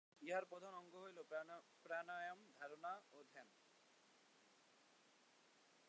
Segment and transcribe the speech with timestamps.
[0.21, 1.19] ইহার প্রধান অঙ্গ হইল
[1.85, 3.47] প্রাণায়াম, ধারণা ও ধ্যান।